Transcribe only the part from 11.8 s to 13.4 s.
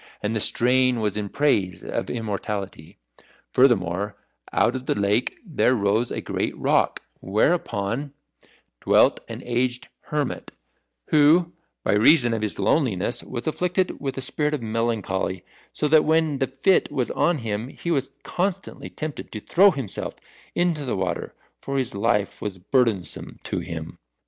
by reason of his loneliness